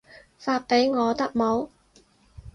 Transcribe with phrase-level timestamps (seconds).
[0.39, 1.69] 發畀我得冇